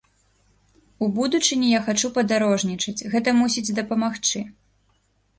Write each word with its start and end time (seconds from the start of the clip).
У 1.07 1.09
будучыні 1.17 1.67
я 1.73 1.81
хачу 1.89 2.07
падарожнічаць, 2.15 3.05
гэта 3.11 3.29
мусіць 3.41 3.73
дапамагчы. 3.81 4.39